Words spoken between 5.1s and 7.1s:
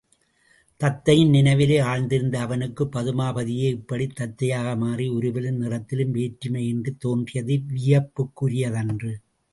உருவிலும் நிறத்திலும் வேற்றுமையின்றித்